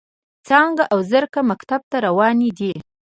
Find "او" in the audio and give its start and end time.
0.93-0.99